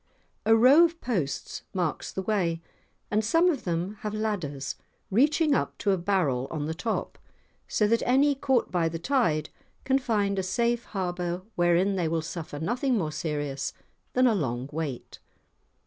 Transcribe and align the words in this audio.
A 0.47 0.55
row 0.55 0.83
of 0.83 0.99
posts 0.99 1.61
marks 1.75 2.11
the 2.11 2.23
way, 2.23 2.59
and 3.11 3.23
some 3.23 3.51
of 3.51 3.65
them 3.65 3.97
have 3.99 4.15
ladders, 4.15 4.75
reaching 5.11 5.53
up 5.53 5.77
to 5.77 5.91
a 5.91 5.97
barrel 5.99 6.47
on 6.49 6.65
the 6.65 6.73
top, 6.73 7.19
so 7.67 7.85
that 7.87 8.01
any 8.03 8.33
caught 8.33 8.71
by 8.71 8.89
the 8.89 8.97
tide 8.97 9.49
can 9.83 9.99
find 9.99 10.39
a 10.39 10.41
safe 10.41 10.85
harbour 10.85 11.43
wherein 11.55 11.97
they 11.97 12.07
will 12.07 12.23
suffer 12.23 12.57
nothing 12.57 12.97
more 12.97 13.11
serious 13.11 13.73
than 14.13 14.25
a 14.25 14.33
long 14.33 14.67
wait! 14.71 15.19